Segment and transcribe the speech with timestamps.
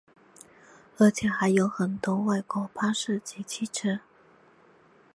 [0.97, 3.99] 而且还有很多外国巴士及汽车。